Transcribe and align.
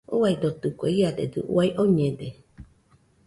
Uaidotɨkue, 0.19 0.87
iadedɨ 0.99 1.39
uai 1.53 1.69
oñede. 1.81 2.27